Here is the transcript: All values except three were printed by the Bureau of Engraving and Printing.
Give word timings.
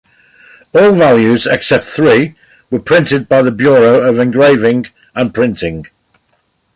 All 0.73 0.93
values 0.93 1.45
except 1.45 1.85
three 1.85 2.33
were 2.71 2.79
printed 2.79 3.29
by 3.29 3.43
the 3.43 3.51
Bureau 3.51 4.01
of 4.01 4.17
Engraving 4.17 4.87
and 5.13 5.31
Printing. 5.31 5.85